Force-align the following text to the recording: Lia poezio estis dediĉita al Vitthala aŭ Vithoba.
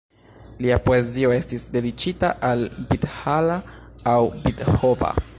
Lia 0.65 0.77
poezio 0.85 1.33
estis 1.35 1.65
dediĉita 1.75 2.31
al 2.49 2.63
Vitthala 2.93 3.59
aŭ 4.15 4.19
Vithoba. 4.47 5.13